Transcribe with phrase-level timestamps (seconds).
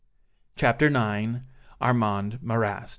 [0.55, 1.45] CHAPTER IX.
[1.79, 2.89] ARMAND MARRAST.